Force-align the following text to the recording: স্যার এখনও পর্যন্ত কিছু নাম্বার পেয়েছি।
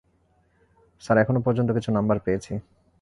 স্যার 1.01 1.17
এখনও 1.17 1.41
পর্যন্ত 1.45 1.69
কিছু 1.77 1.89
নাম্বার 1.91 2.17
পেয়েছি। 2.25 2.53